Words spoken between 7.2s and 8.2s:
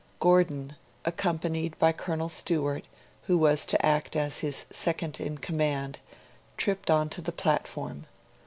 the platform.